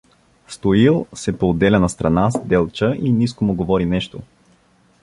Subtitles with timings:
[0.47, 4.21] Стоил се поотделя настрана с Делча и ниско му говори нещо.